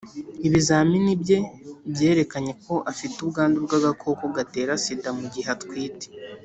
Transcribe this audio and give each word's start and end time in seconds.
Ibizami 0.47 0.97
bye 1.21 1.39
byerekanye 1.93 2.51
ko 2.63 2.73
afite 2.91 3.15
ubwandu 3.25 3.57
bw 3.65 3.71
agakoko 3.79 4.23
gatera 4.37 4.71
sida 4.83 5.09
mu 5.17 5.25
gihe 5.33 5.49
atwite 5.55 6.07